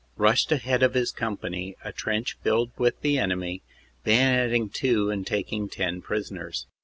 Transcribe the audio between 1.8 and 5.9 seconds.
a trench filled with the enemy, bayonetting two and taking